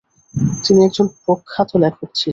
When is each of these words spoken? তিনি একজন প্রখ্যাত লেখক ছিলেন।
তিনি 0.63 0.79
একজন 0.83 1.07
প্রখ্যাত 1.23 1.69
লেখক 1.83 2.09
ছিলেন। 2.15 2.29